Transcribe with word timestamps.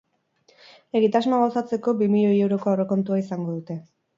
Egitasmoa 0.99 1.41
gauzatzeko 1.43 1.95
bi 2.01 2.09
milioi 2.17 2.41
euroko 2.47 2.73
aurrekontua 2.73 3.21
izango 3.25 3.57
dute. 3.61 3.79